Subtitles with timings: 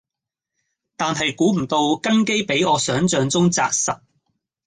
[0.97, 3.99] 但係估唔到根基比我想像中紮實